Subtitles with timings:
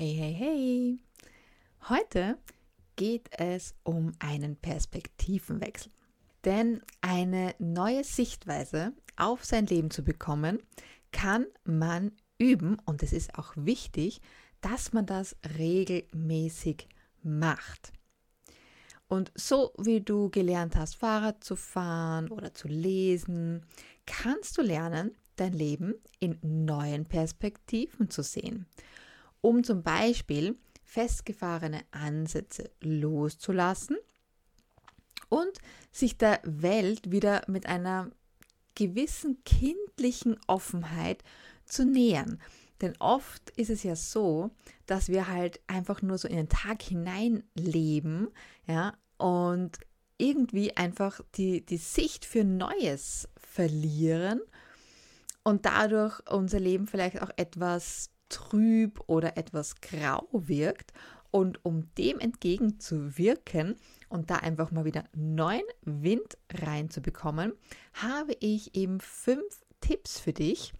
[0.00, 0.98] Hey, hey, hey!
[1.88, 2.38] Heute
[2.94, 5.90] geht es um einen Perspektivenwechsel.
[6.44, 10.62] Denn eine neue Sichtweise auf sein Leben zu bekommen,
[11.10, 14.20] kann man üben und es ist auch wichtig,
[14.60, 16.86] dass man das regelmäßig
[17.24, 17.92] macht.
[19.08, 23.66] Und so wie du gelernt hast, Fahrrad zu fahren oder zu lesen,
[24.06, 28.68] kannst du lernen, dein Leben in neuen Perspektiven zu sehen
[29.40, 33.96] um zum Beispiel festgefahrene Ansätze loszulassen
[35.28, 35.58] und
[35.92, 38.10] sich der Welt wieder mit einer
[38.74, 41.22] gewissen kindlichen Offenheit
[41.66, 42.40] zu nähern.
[42.80, 44.50] Denn oft ist es ja so,
[44.86, 48.28] dass wir halt einfach nur so in den Tag hinein leben,
[48.66, 49.78] ja, und
[50.16, 54.40] irgendwie einfach die, die Sicht für Neues verlieren
[55.42, 60.92] und dadurch unser Leben vielleicht auch etwas trüb oder etwas grau wirkt.
[61.30, 63.76] Und um dem entgegenzuwirken
[64.08, 67.52] und da einfach mal wieder neuen Wind reinzubekommen,
[67.92, 70.72] habe ich eben fünf Tipps für dich,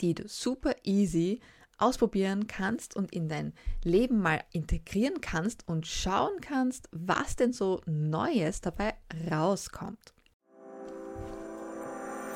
[0.00, 1.40] die du super easy
[1.78, 7.80] ausprobieren kannst und in dein Leben mal integrieren kannst und schauen kannst, was denn so
[7.86, 8.94] Neues dabei
[9.30, 10.12] rauskommt.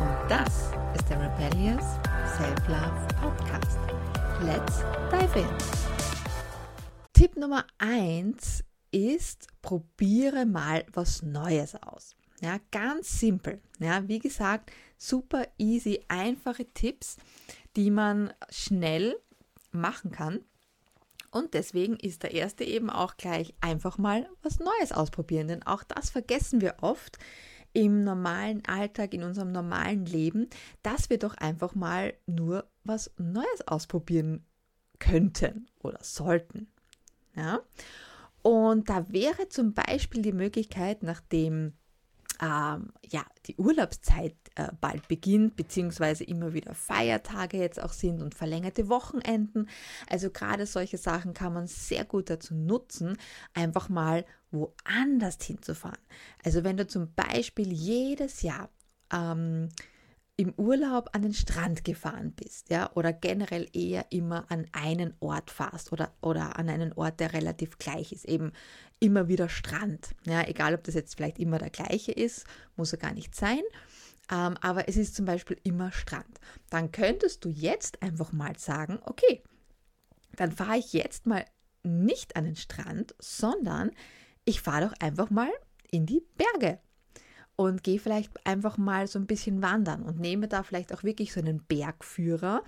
[0.00, 1.84] und das ist der Rebellious
[2.36, 3.78] Self-Love Podcast.
[4.42, 4.80] Let's
[5.10, 5.48] dive in.
[7.12, 12.14] Tipp Nummer 1 ist, probiere mal was Neues aus.
[12.40, 13.62] Ja, ganz simpel.
[13.78, 17.16] Ja, wie gesagt, super easy, einfache Tipps,
[17.76, 19.16] die man schnell
[19.72, 20.40] machen kann.
[21.30, 25.82] Und deswegen ist der erste eben auch gleich einfach mal was Neues ausprobieren, denn auch
[25.84, 27.18] das vergessen wir oft
[27.76, 30.48] im normalen Alltag, in unserem normalen Leben,
[30.82, 34.46] dass wir doch einfach mal nur was Neues ausprobieren
[34.98, 36.68] könnten oder sollten.
[37.34, 37.60] Ja?
[38.40, 41.74] Und da wäre zum Beispiel die Möglichkeit, nachdem
[42.40, 48.34] ähm, ja, die Urlaubszeit äh, bald beginnt, beziehungsweise immer wieder Feiertage jetzt auch sind und
[48.34, 49.68] verlängerte Wochenenden.
[50.08, 53.16] Also gerade solche Sachen kann man sehr gut dazu nutzen,
[53.54, 56.00] einfach mal woanders hinzufahren.
[56.44, 58.70] Also wenn du zum Beispiel jedes Jahr
[59.12, 59.68] ähm,
[60.38, 65.50] im Urlaub an den Strand gefahren bist, ja, oder generell eher immer an einen Ort
[65.50, 68.52] fährst oder, oder an einen Ort, der relativ gleich ist, eben
[69.00, 72.44] immer wieder Strand, ja, egal ob das jetzt vielleicht immer der gleiche ist,
[72.76, 73.60] muss er gar nicht sein,
[74.30, 76.40] ähm, aber es ist zum Beispiel immer Strand.
[76.70, 79.42] Dann könntest du jetzt einfach mal sagen, okay,
[80.34, 81.44] dann fahre ich jetzt mal
[81.82, 83.90] nicht an den Strand, sondern
[84.44, 85.50] ich fahre doch einfach mal
[85.90, 86.80] in die Berge
[87.54, 91.32] und gehe vielleicht einfach mal so ein bisschen wandern und nehme da vielleicht auch wirklich
[91.32, 92.62] so einen Bergführer.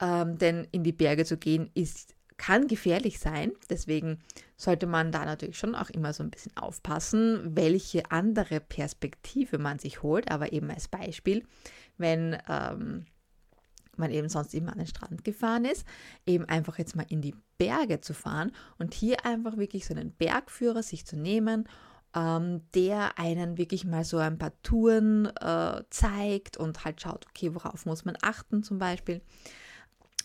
[0.00, 3.52] Ähm, denn in die Berge zu gehen ist, kann gefährlich sein.
[3.70, 4.18] Deswegen
[4.56, 9.78] sollte man da natürlich schon auch immer so ein bisschen aufpassen, welche andere Perspektive man
[9.78, 10.30] sich holt.
[10.30, 11.44] Aber eben als Beispiel,
[11.98, 13.06] wenn ähm,
[13.96, 15.86] man eben sonst immer an den Strand gefahren ist,
[16.26, 20.12] eben einfach jetzt mal in die Berge zu fahren und hier einfach wirklich so einen
[20.12, 21.66] Bergführer sich zu nehmen
[22.16, 27.54] ähm, der einen wirklich mal so ein paar Touren äh, zeigt und halt schaut, okay,
[27.54, 29.20] worauf muss man achten zum Beispiel.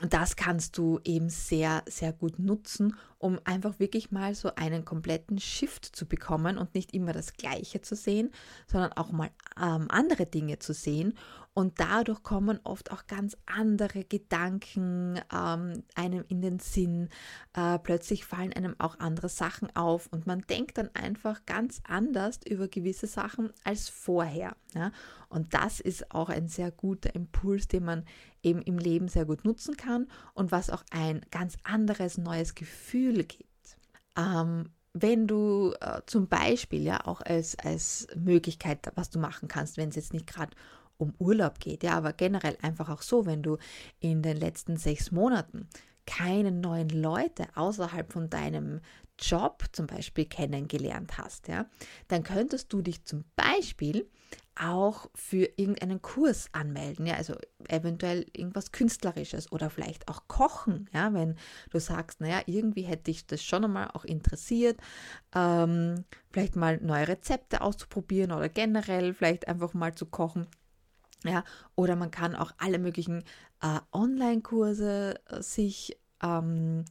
[0.09, 5.39] Das kannst du eben sehr, sehr gut nutzen, um einfach wirklich mal so einen kompletten
[5.39, 8.31] Shift zu bekommen und nicht immer das Gleiche zu sehen,
[8.65, 9.29] sondern auch mal
[9.61, 11.13] ähm, andere Dinge zu sehen
[11.53, 17.09] und dadurch kommen oft auch ganz andere Gedanken ähm, einem in den Sinn.
[17.53, 22.40] Äh, plötzlich fallen einem auch andere Sachen auf und man denkt dann einfach ganz anders
[22.47, 24.55] über gewisse Sachen als vorher.
[24.73, 24.93] Ja?
[25.28, 28.05] Und das ist auch ein sehr guter Impuls, den man
[28.43, 33.10] eben im Leben sehr gut nutzen kann und was auch ein ganz anderes neues Gefühl
[33.19, 33.78] gibt.
[34.17, 39.78] Ähm, wenn du äh, zum Beispiel ja auch als, als Möglichkeit, was du machen kannst,
[39.78, 40.55] wenn es jetzt nicht gerade
[40.97, 43.58] um Urlaub geht, ja, aber generell einfach auch so, wenn du
[43.99, 45.67] in den letzten sechs Monaten
[46.05, 48.81] keine neuen Leute außerhalb von deinem
[49.19, 51.66] Job zum Beispiel kennengelernt hast, ja,
[52.08, 54.09] dann könntest du dich zum Beispiel
[54.61, 57.35] auch für irgendeinen Kurs anmelden, ja, also
[57.67, 61.35] eventuell irgendwas Künstlerisches oder vielleicht auch Kochen, ja, wenn
[61.72, 64.79] du sagst, naja, irgendwie hätte ich das schon einmal auch interessiert,
[65.34, 70.47] ähm, vielleicht mal neue Rezepte auszuprobieren oder generell vielleicht einfach mal zu kochen.
[71.23, 71.43] Ja,
[71.75, 73.23] oder man kann auch alle möglichen
[73.61, 76.85] äh, Online-Kurse äh, sich ähm,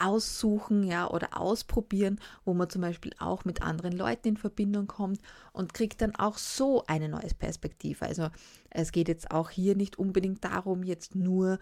[0.00, 5.20] aussuchen, ja, oder ausprobieren, wo man zum Beispiel auch mit anderen Leuten in Verbindung kommt
[5.52, 8.06] und kriegt dann auch so eine neue Perspektive.
[8.06, 8.28] Also
[8.70, 11.58] es geht jetzt auch hier nicht unbedingt darum, jetzt nur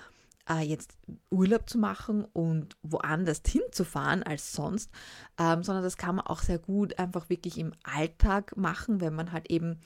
[0.48, 0.96] äh, jetzt
[1.30, 4.90] Urlaub zu machen und woanders hinzufahren als sonst,
[5.38, 9.32] ähm, sondern das kann man auch sehr gut einfach wirklich im Alltag machen, wenn man
[9.32, 9.80] halt eben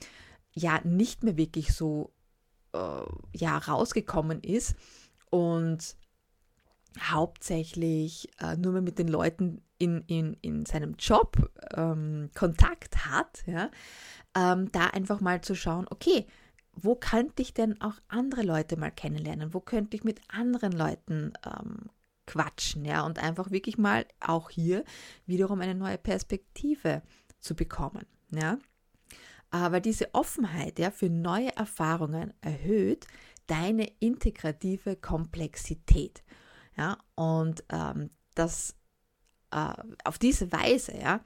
[0.53, 2.13] ja nicht mehr wirklich so
[2.73, 3.03] äh,
[3.33, 4.75] ja rausgekommen ist
[5.29, 5.95] und
[6.99, 13.43] hauptsächlich äh, nur mehr mit den Leuten in, in, in seinem Job ähm, Kontakt hat,
[13.45, 13.69] ja,
[14.35, 16.25] ähm, da einfach mal zu schauen, okay,
[16.75, 19.53] wo könnte ich denn auch andere Leute mal kennenlernen?
[19.53, 21.89] Wo könnte ich mit anderen Leuten ähm,
[22.25, 24.83] quatschen, ja, und einfach wirklich mal auch hier
[25.25, 27.01] wiederum eine neue Perspektive
[27.39, 28.57] zu bekommen, ja.
[29.51, 33.05] Aber diese Offenheit ja, für neue Erfahrungen erhöht
[33.45, 36.23] deine integrative Komplexität.
[36.77, 38.75] Ja, und ähm, das
[39.51, 39.73] äh,
[40.03, 41.21] auf diese Weise ja,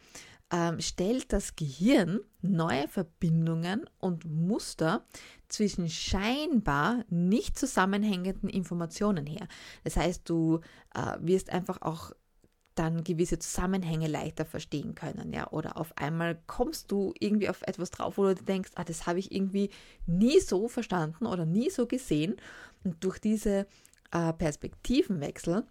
[0.52, 5.06] ähm, stellt das Gehirn neue Verbindungen und Muster
[5.48, 9.48] zwischen scheinbar nicht zusammenhängenden Informationen her.
[9.84, 10.60] Das heißt, du
[10.94, 12.12] äh, wirst einfach auch
[12.76, 17.90] dann gewisse Zusammenhänge leichter verstehen können, ja, oder auf einmal kommst du irgendwie auf etwas
[17.90, 19.72] drauf, wo du denkst, ah, das habe ich irgendwie
[20.06, 22.36] nie so verstanden oder nie so gesehen
[22.84, 23.66] und durch diese
[24.12, 25.66] äh, Perspektivenwechsel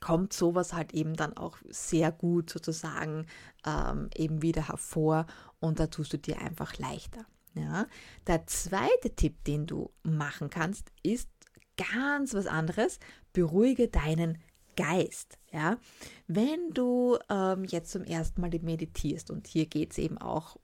[0.00, 3.26] kommt sowas halt eben dann auch sehr gut sozusagen
[3.64, 5.26] ähm, eben wieder hervor
[5.60, 7.24] und da tust du dir einfach leichter.
[7.54, 7.86] Ja.
[8.26, 11.30] Der zweite Tipp, den du machen kannst, ist
[11.76, 12.98] ganz was anderes.
[13.32, 14.38] Beruhige deinen
[14.76, 15.38] Geist.
[15.50, 15.78] Ja.
[16.26, 20.58] Wenn du ähm, jetzt zum ersten Mal meditierst und hier geht es eben auch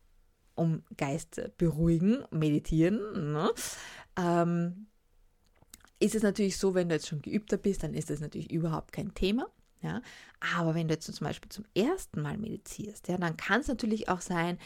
[0.55, 3.50] um Geist beruhigen, meditieren, ne?
[4.19, 4.87] ähm,
[6.02, 8.93] ist es natürlich so, wenn du jetzt schon geübter bist, dann ist das natürlich überhaupt
[8.93, 9.46] kein Thema.
[9.82, 10.02] Ja?
[10.56, 14.08] Aber wenn du jetzt zum Beispiel zum ersten Mal meditierst, ja, dann kann es natürlich
[14.08, 14.58] auch sein,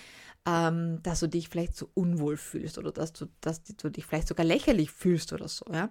[0.46, 4.28] ähm, dass du dich vielleicht so unwohl fühlst oder dass du, dass du dich vielleicht
[4.28, 5.66] sogar lächerlich fühlst oder so.
[5.72, 5.90] Ja?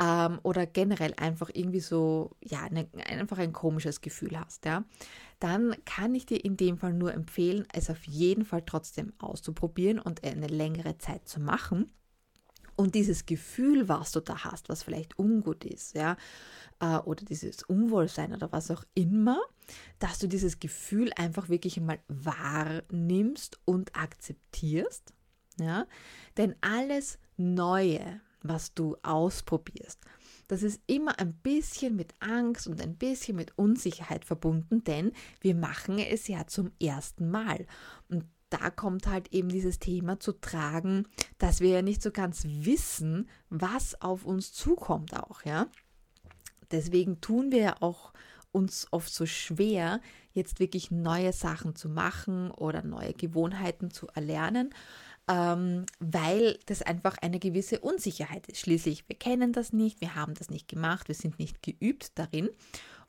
[0.00, 4.84] Ähm, oder generell einfach irgendwie so, ja, eine, einfach ein komisches Gefühl hast, ja,
[5.38, 10.00] dann kann ich dir in dem Fall nur empfehlen, es auf jeden Fall trotzdem auszuprobieren
[10.00, 11.92] und eine längere Zeit zu machen.
[12.76, 16.16] Und dieses Gefühl, was du da hast, was vielleicht ungut ist, ja,
[16.80, 19.40] äh, oder dieses Unwohlsein oder was auch immer,
[19.98, 25.12] dass du dieses Gefühl einfach wirklich einmal wahrnimmst und akzeptierst,
[25.60, 25.86] ja,
[26.36, 29.98] denn alles Neue, was du ausprobierst,
[30.46, 35.54] das ist immer ein bisschen mit Angst und ein bisschen mit Unsicherheit verbunden, denn wir
[35.54, 37.66] machen es ja zum ersten Mal.
[38.08, 38.24] Und
[38.54, 41.08] da kommt halt eben dieses Thema zu tragen,
[41.38, 45.66] dass wir ja nicht so ganz wissen, was auf uns zukommt auch, ja.
[46.70, 48.12] Deswegen tun wir ja auch
[48.52, 50.00] uns oft so schwer,
[50.32, 54.72] jetzt wirklich neue Sachen zu machen oder neue Gewohnheiten zu erlernen,
[55.28, 58.60] ähm, weil das einfach eine gewisse Unsicherheit ist.
[58.60, 62.48] Schließlich, wir kennen das nicht, wir haben das nicht gemacht, wir sind nicht geübt darin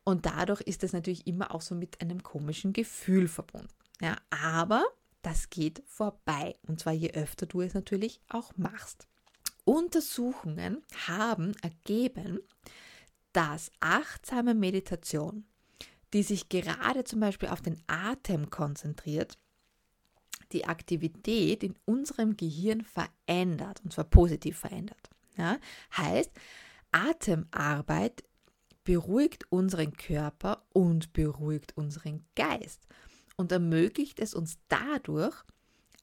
[0.03, 3.69] und dadurch ist das natürlich immer auch so mit einem komischen Gefühl verbunden.
[4.01, 4.83] Ja, aber
[5.35, 6.55] das geht vorbei.
[6.65, 9.05] Und zwar je öfter du es natürlich auch machst.
[9.65, 12.39] Untersuchungen haben ergeben,
[13.33, 15.43] dass achtsame Meditation,
[16.13, 19.37] die sich gerade zum Beispiel auf den Atem konzentriert,
[20.53, 25.09] die Aktivität in unserem Gehirn verändert, und zwar positiv verändert.
[25.37, 25.57] Ja?
[25.97, 26.31] Heißt,
[26.91, 28.23] Atemarbeit
[28.85, 32.87] beruhigt unseren Körper und beruhigt unseren Geist
[33.35, 35.35] und ermöglicht es uns dadurch,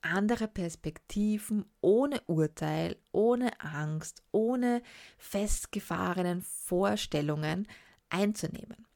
[0.03, 4.83] andere Perspektiven ohne Urteil, ohne Angst, ohne
[5.17, 7.69] festgefahrenen Vorstellungen
[8.11, 8.87] einzunehmen.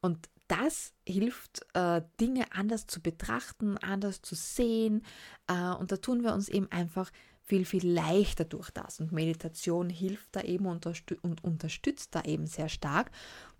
[0.00, 5.02] Und das hilft, äh, Dinge anders zu betrachten, anders zu sehen.
[5.46, 9.00] Äh, und da tun wir uns eben einfach viel, viel leichter durch das.
[9.00, 13.10] Und Meditation hilft da eben und unterstützt da eben sehr stark.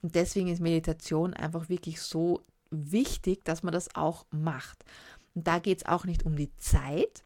[0.03, 4.85] Und deswegen ist Meditation einfach wirklich so wichtig, dass man das auch macht.
[5.35, 7.23] Und da geht es auch nicht um die Zeit,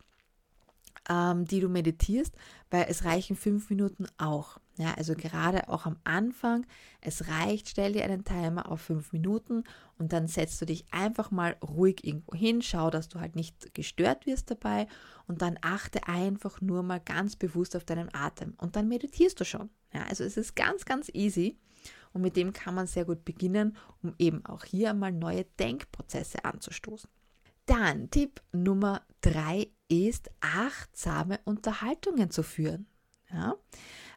[1.08, 2.34] ähm, die du meditierst,
[2.70, 4.58] weil es reichen fünf Minuten auch.
[4.78, 6.66] Ja, also gerade auch am Anfang,
[7.00, 9.64] es reicht, stell dir einen Timer auf fünf Minuten
[9.98, 13.72] und dann setzt du dich einfach mal ruhig irgendwo hin, schau, dass du halt nicht
[13.72, 14.86] gestört wirst dabei
[15.26, 19.44] und dann achte einfach nur mal ganz bewusst auf deinen Atem und dann meditierst du
[19.46, 19.70] schon.
[19.94, 21.56] Ja, also es ist ganz, ganz easy
[22.16, 26.46] und mit dem kann man sehr gut beginnen, um eben auch hier einmal neue Denkprozesse
[26.46, 27.10] anzustoßen.
[27.66, 32.86] Dann Tipp Nummer drei ist, achtsame Unterhaltungen zu führen.
[33.30, 33.56] Ja?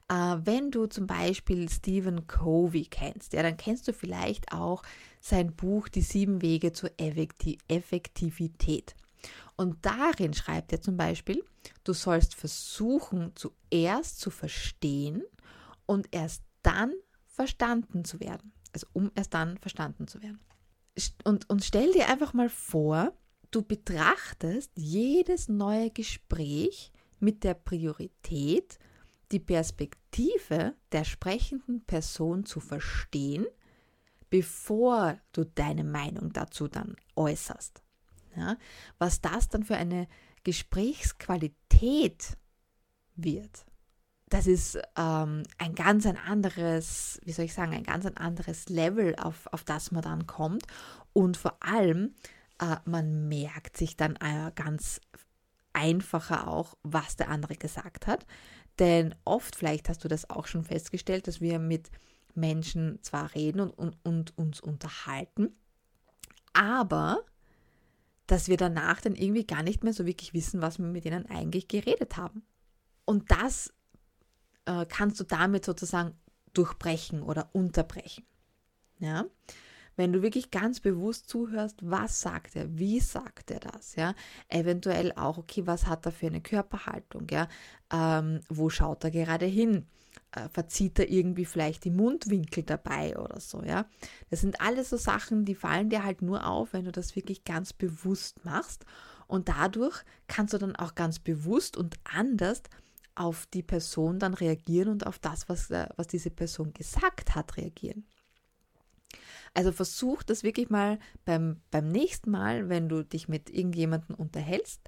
[0.08, 4.82] Äh, wenn du zum Beispiel Stephen Covey kennst, ja, dann kennst du vielleicht auch
[5.20, 8.96] sein Buch Die sieben Wege zur Effektivität.
[9.58, 11.44] Und darin schreibt er zum Beispiel,
[11.84, 15.22] du sollst versuchen, zuerst zu verstehen
[15.86, 16.94] und erst dann
[17.40, 18.52] verstanden zu werden.
[18.74, 20.42] Also um erst dann verstanden zu werden.
[21.24, 23.14] Und, und stell dir einfach mal vor,
[23.50, 26.92] du betrachtest jedes neue Gespräch
[27.22, 28.78] mit der Priorität,
[29.32, 33.46] die Perspektive der sprechenden Person zu verstehen,
[34.30, 37.82] bevor du deine Meinung dazu dann äußerst.
[38.36, 38.58] Ja,
[38.98, 40.10] was das dann für eine
[40.44, 42.38] Gesprächsqualität
[43.16, 43.66] wird,
[44.30, 48.70] das ist ähm, ein ganz ein anderes, wie soll ich sagen, ein ganz ein anderes
[48.70, 50.66] Level, auf, auf das man dann kommt.
[51.14, 52.14] Und vor allem,
[52.60, 55.02] äh, man merkt sich dann äh, ganz
[55.74, 58.26] einfacher auch, was der andere gesagt hat.
[58.78, 61.90] Denn oft, vielleicht hast du das auch schon festgestellt, dass wir mit
[62.36, 65.56] Menschen zwar reden und, und, und uns unterhalten,
[66.54, 67.20] aber
[68.28, 71.26] dass wir danach dann irgendwie gar nicht mehr so wirklich wissen, was wir mit ihnen
[71.26, 72.44] eigentlich geredet haben.
[73.06, 73.74] Und das
[74.70, 76.14] äh, kannst du damit sozusagen
[76.54, 78.26] durchbrechen oder unterbrechen.
[79.00, 79.26] Ja?
[80.00, 84.16] wenn du wirklich ganz bewusst zuhörst, was sagt er, wie sagt er das, ja,
[84.48, 87.50] eventuell auch, okay, was hat er für eine Körperhaltung, ja,
[87.92, 89.88] ähm, wo schaut er gerade hin,
[90.32, 93.88] äh, verzieht er irgendwie vielleicht die Mundwinkel dabei oder so, ja,
[94.30, 97.44] das sind alles so Sachen, die fallen dir halt nur auf, wenn du das wirklich
[97.44, 98.86] ganz bewusst machst.
[99.28, 102.64] Und dadurch kannst du dann auch ganz bewusst und anders
[103.20, 107.58] auf die Person dann reagieren und auf das, was, äh, was diese Person gesagt hat,
[107.58, 108.06] reagieren.
[109.54, 114.82] Also versuch das wirklich mal beim, beim nächsten Mal, wenn du dich mit irgendjemandem unterhältst,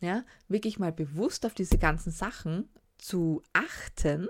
[0.00, 4.28] ja, wirklich mal bewusst auf diese ganzen Sachen zu achten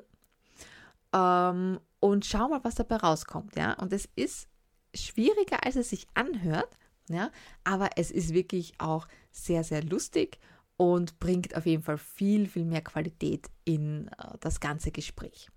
[1.15, 3.57] ähm, und schau mal, was dabei rauskommt.
[3.57, 3.73] Ja?
[3.75, 4.49] Und es ist
[4.95, 6.77] schwieriger, als es sich anhört,
[7.09, 7.31] ja?
[7.65, 10.39] aber es ist wirklich auch sehr, sehr lustig
[10.77, 15.49] und bringt auf jeden Fall viel, viel mehr Qualität in äh, das ganze Gespräch.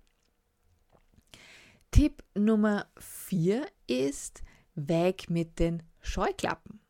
[1.90, 4.42] Tipp Nummer vier ist
[4.74, 6.80] weg mit den Scheuklappen.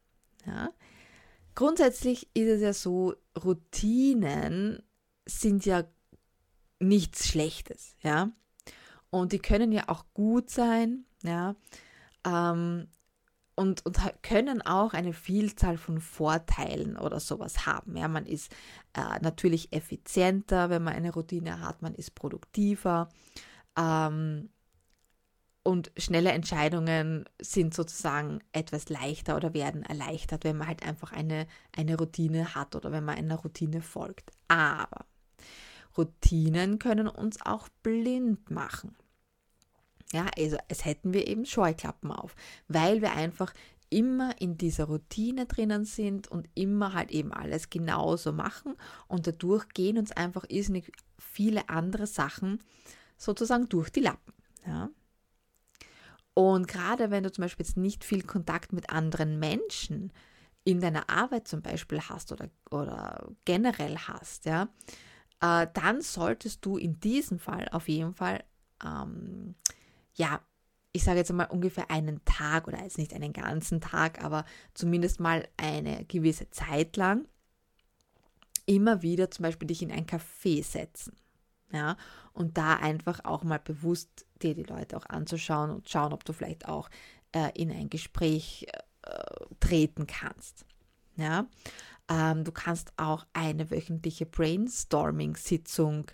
[0.47, 0.71] Ja?
[1.55, 4.83] Grundsätzlich ist es ja so, Routinen
[5.27, 5.85] sind ja
[6.79, 8.31] nichts Schlechtes, ja.
[9.11, 11.57] Und die können ja auch gut sein, ja.
[12.25, 12.89] Ähm,
[13.61, 17.95] und, und können auch eine Vielzahl von Vorteilen oder sowas haben.
[17.95, 18.51] Ja, man ist
[18.95, 23.11] äh, natürlich effizienter, wenn man eine Routine hat, man ist produktiver.
[23.77, 24.49] Ähm,
[25.63, 31.47] und schnelle Entscheidungen sind sozusagen etwas leichter oder werden erleichtert, wenn man halt einfach eine,
[31.77, 34.31] eine Routine hat oder wenn man einer Routine folgt.
[34.49, 35.05] Aber
[35.99, 38.97] Routinen können uns auch blind machen.
[40.13, 42.35] Ja, also es hätten wir eben Scheuklappen auf,
[42.69, 43.53] weil wir einfach
[43.91, 48.77] immer in dieser Routine drinnen sind und immer halt eben alles genauso machen
[49.09, 52.61] und dadurch gehen uns einfach irrsinnig viele andere Sachen
[53.17, 54.33] sozusagen durch die Lappen.
[54.67, 54.91] Ja.
[56.35, 60.13] Und gerade wenn du zum Beispiel jetzt nicht viel Kontakt mit anderen Menschen
[60.65, 64.69] in deiner Arbeit zum Beispiel hast oder, oder generell hast, ja,
[65.41, 68.45] äh, dann solltest du in diesem Fall auf jeden Fall,
[68.85, 69.55] ähm,
[70.15, 70.41] ja,
[70.93, 75.21] ich sage jetzt mal ungefähr einen Tag oder jetzt nicht einen ganzen Tag, aber zumindest
[75.21, 77.27] mal eine gewisse Zeit lang
[78.67, 81.17] immer wieder zum Beispiel dich in ein Café setzen.
[81.73, 81.97] Ja,
[82.33, 86.33] und da einfach auch mal bewusst dir die Leute auch anzuschauen und schauen, ob du
[86.33, 86.91] vielleicht auch
[87.33, 88.67] äh, in ein Gespräch
[89.03, 90.65] äh, treten kannst.
[91.15, 91.47] Ja,
[92.09, 96.11] ähm, du kannst auch eine wöchentliche Brainstorming-Sitzung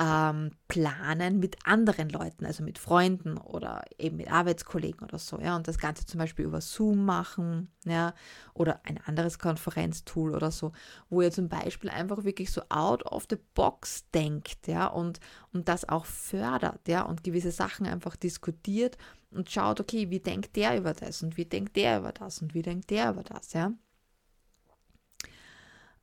[0.00, 5.56] ähm, planen mit anderen Leuten, also mit Freunden oder eben mit Arbeitskollegen oder so, ja,
[5.56, 8.14] und das Ganze zum Beispiel über Zoom machen, ja,
[8.54, 10.72] oder ein anderes Konferenztool oder so,
[11.10, 15.18] wo ihr zum Beispiel einfach wirklich so out of the box denkt, ja, und,
[15.52, 18.96] und das auch fördert, ja, und gewisse Sachen einfach diskutiert
[19.32, 22.54] und schaut, okay, wie denkt der über das und wie denkt der über das und
[22.54, 23.72] wie denkt der über das, ja.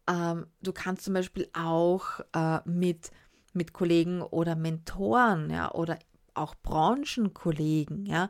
[0.07, 3.11] Ähm, du kannst zum Beispiel auch äh, mit,
[3.55, 5.97] mit Kollegen oder Mentoren ja, oder
[6.33, 8.29] auch Branchenkollegen ja,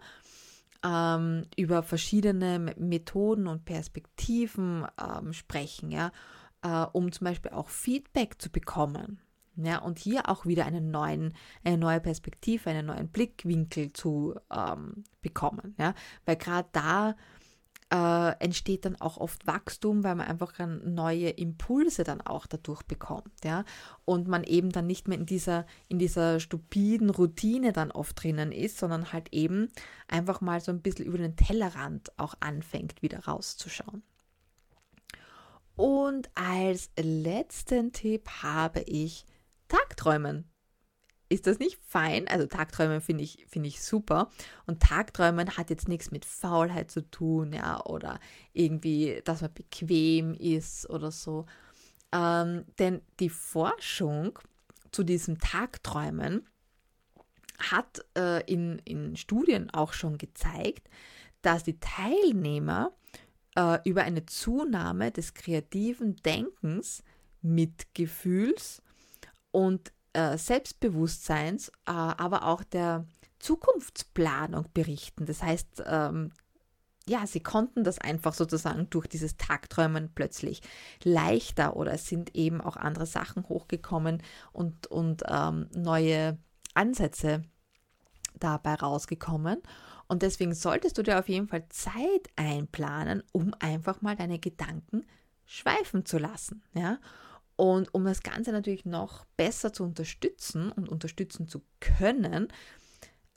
[0.84, 6.12] ähm, über verschiedene Methoden und Perspektiven ähm, sprechen, ja,
[6.62, 9.20] äh, um zum Beispiel auch Feedback zu bekommen.
[9.58, 15.06] Ja, und hier auch wieder einen neuen, eine neue Perspektive, einen neuen Blickwinkel zu ähm,
[15.22, 15.76] bekommen.
[15.80, 15.94] Ja?
[16.26, 17.16] Weil gerade da
[17.96, 23.46] äh, entsteht dann auch oft Wachstum, weil man einfach neue Impulse dann auch dadurch bekommt,
[23.46, 23.64] ja.
[24.04, 28.52] Und man eben dann nicht mehr in dieser, in dieser stupiden Routine dann oft drinnen
[28.52, 29.70] ist, sondern halt eben
[30.08, 34.04] einfach mal so ein bisschen über den Tellerrand auch anfängt, wieder rauszuschauen.
[35.78, 39.26] Und als letzten Tipp habe ich
[39.68, 40.55] Tagträumen.
[41.36, 42.30] Ist das nicht fein?
[42.30, 44.30] Also Tagträumen finde ich, find ich super.
[44.68, 48.22] Und Tagträumen hat jetzt nichts mit Faulheit zu tun, ja, oder
[48.54, 51.46] irgendwie, dass man bequem ist oder so.
[52.14, 54.40] Ähm, denn die Forschung
[54.94, 56.48] zu diesem Tagträumen
[57.60, 60.88] hat äh, in, in Studien auch schon gezeigt,
[61.42, 62.94] dass die Teilnehmer
[63.58, 67.04] äh, über eine Zunahme des kreativen Denkens,
[67.42, 68.82] Mitgefühls
[69.52, 73.06] und äh, Selbstbewusstseins, äh, aber auch der
[73.40, 75.26] Zukunftsplanung berichten.
[75.26, 76.32] Das heißt, ähm,
[77.08, 80.62] ja, sie konnten das einfach sozusagen durch dieses Tagträumen plötzlich
[81.04, 86.40] leichter oder es sind eben auch andere Sachen hochgekommen und, und ähm, neue
[86.74, 87.44] Ansätze
[88.40, 89.62] dabei rausgekommen.
[90.08, 95.06] Und deswegen solltest du dir auf jeden Fall Zeit einplanen, um einfach mal deine Gedanken
[95.46, 96.64] schweifen zu lassen.
[96.74, 97.00] Ja?
[97.56, 102.50] Und um das Ganze natürlich noch besser zu unterstützen und unterstützen zu können,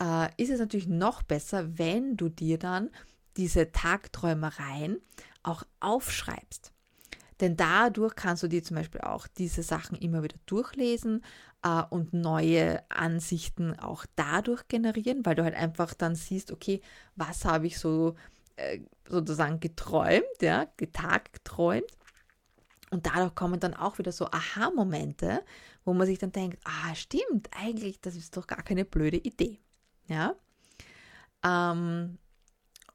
[0.01, 2.91] äh, ist es natürlich noch besser, wenn du dir dann
[3.37, 5.01] diese Tagträumereien
[5.43, 6.73] auch aufschreibst.
[7.41, 11.23] Denn dadurch kannst du dir zum Beispiel auch diese Sachen immer wieder durchlesen
[11.63, 16.81] äh, und neue Ansichten auch dadurch generieren, weil du halt einfach dann siehst, okay,
[17.15, 18.17] was habe ich so
[18.57, 21.98] äh, sozusagen geträumt, ja, getagträumt
[22.91, 25.43] und dadurch kommen dann auch wieder so Aha-Momente,
[25.85, 29.59] wo man sich dann denkt, ah, stimmt, eigentlich, das ist doch gar keine blöde Idee.
[30.07, 30.35] Ja.
[31.45, 32.19] Ähm,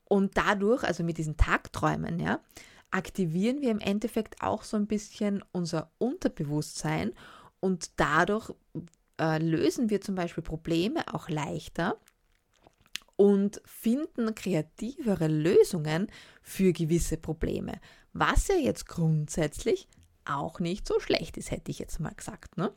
[0.05, 2.39] und dadurch, also mit diesen Tagträumen, ja,
[2.91, 7.13] aktivieren wir im Endeffekt auch so ein bisschen unser Unterbewusstsein
[7.59, 8.51] und dadurch
[9.20, 11.98] äh, lösen wir zum Beispiel Probleme auch leichter
[13.15, 16.07] und finden kreativere Lösungen
[16.41, 17.79] für gewisse Probleme.
[18.13, 19.87] Was ja jetzt grundsätzlich
[20.25, 22.57] auch nicht so schlecht ist, hätte ich jetzt mal gesagt.
[22.57, 22.73] Ne?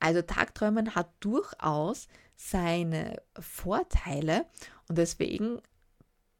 [0.00, 4.46] Also Tagträumen hat durchaus seine Vorteile
[4.88, 5.60] und deswegen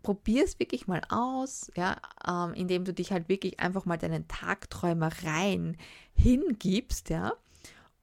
[0.03, 4.27] probier es wirklich mal aus, ja, ähm, indem du dich halt wirklich einfach mal deinen
[4.29, 5.77] Tagträumereien
[6.15, 7.35] hingibst, ja,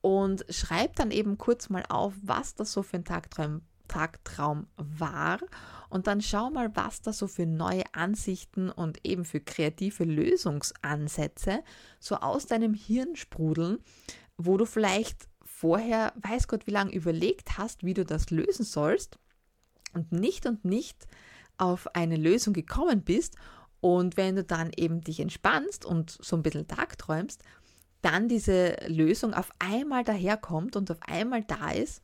[0.02, 5.40] und schreib dann eben kurz mal auf, was das so für ein Tagträum, Tagtraum war
[5.90, 11.64] und dann schau mal, was da so für neue Ansichten und eben für kreative Lösungsansätze
[12.00, 13.80] so aus deinem Hirn sprudeln,
[14.38, 19.18] wo du vielleicht vorher, weiß Gott, wie lange überlegt hast, wie du das lösen sollst
[19.94, 21.08] und nicht und nicht
[21.58, 23.36] auf eine Lösung gekommen bist.
[23.80, 27.44] Und wenn du dann eben dich entspannst und so ein bisschen tagträumst,
[28.02, 32.02] dann diese Lösung auf einmal daherkommt und auf einmal da ist.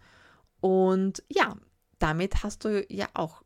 [0.59, 1.55] Und ja,
[2.03, 3.43] damit hast du ja auch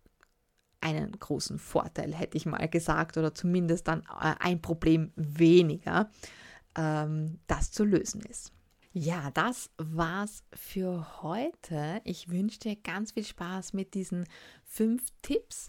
[0.82, 6.10] einen großen Vorteil, hätte ich mal gesagt, oder zumindest dann äh, ein Problem weniger,
[6.76, 8.52] ähm, das zu lösen ist.
[8.93, 12.02] Ja, das war's für heute.
[12.04, 14.26] Ich wünsche dir ganz viel Spaß mit diesen
[14.63, 15.67] fünf Tipps.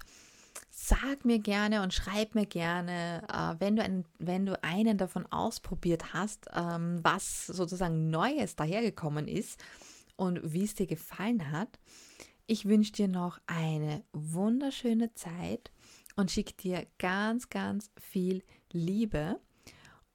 [0.70, 5.26] Sag mir gerne und schreib mir gerne, äh, wenn, du einen, wenn du einen davon
[5.26, 9.62] ausprobiert hast, ähm, was sozusagen Neues dahergekommen ist
[10.16, 11.78] und wie es dir gefallen hat.
[12.50, 15.70] Ich wünsche dir noch eine wunderschöne Zeit
[16.16, 19.38] und schicke dir ganz, ganz viel Liebe.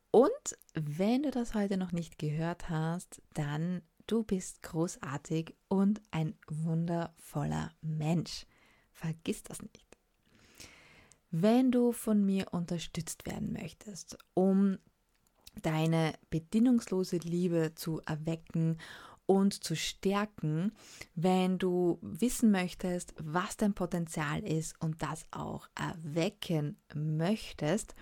[0.10, 6.36] Und wenn du das heute noch nicht gehört hast, dann du bist großartig und ein
[6.48, 8.48] wundervoller Mensch.
[8.94, 10.00] Vergiss das nicht.
[11.30, 14.80] Wenn du von mir unterstützt werden möchtest, um
[15.62, 18.80] deine bedingungslose Liebe zu erwecken
[19.26, 20.74] und zu stärken,
[21.16, 27.96] wenn du wissen möchtest, was dein Potenzial ist und das auch erwecken möchtest.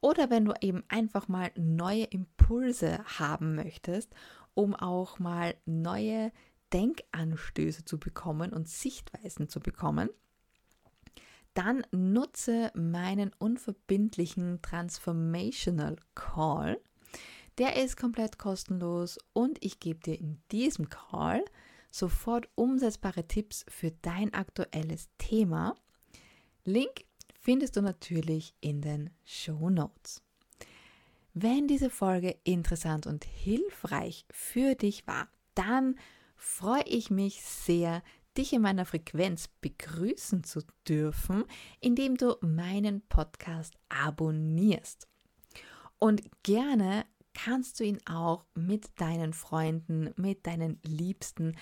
[0.00, 4.14] Oder wenn du eben einfach mal neue Impulse haben möchtest,
[4.54, 6.32] um auch mal neue
[6.72, 10.10] Denkanstöße zu bekommen und Sichtweisen zu bekommen,
[11.54, 16.78] dann nutze meinen unverbindlichen Transformational Call
[17.58, 21.42] Der ist komplett kostenlos und ich gebe dir in diesem Call
[21.90, 25.74] sofort umsetzbare Tipps für dein aktuelles Thema.
[26.64, 27.04] Link
[27.40, 30.20] findest du natürlich in den Show Notes.
[31.32, 35.98] Wenn diese Folge interessant und hilfreich für dich war, dann
[36.36, 38.02] freue ich mich sehr,
[38.36, 41.44] dich in meiner Frequenz begrüßen zu dürfen,
[41.80, 45.08] indem du meinen Podcast abonnierst.
[45.98, 51.56] Und gerne kannst du ihn auch mit deinen Freunden, mit deinen Liebsten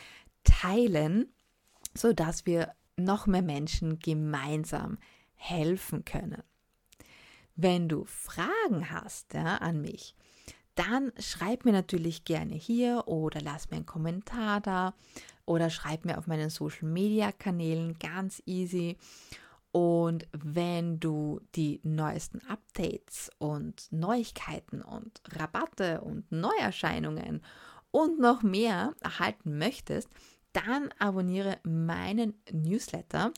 [0.44, 1.32] teilen,
[1.94, 4.98] sodass wir noch mehr Menschen gemeinsam
[5.34, 6.42] helfen können.
[7.56, 10.14] Wenn du Fragen hast ja, an mich,
[10.76, 14.94] dann schreib mir natürlich gerne hier oder lass mir einen Kommentar da
[15.44, 18.96] oder schreib mir auf meinen Social Media Kanälen ganz easy.
[19.74, 27.42] Und wenn du die neuesten Updates und Neuigkeiten und Rabatte und Neuerscheinungen
[27.90, 30.08] und noch mehr erhalten möchtest,
[30.52, 33.32] dann abonniere meinen Newsletter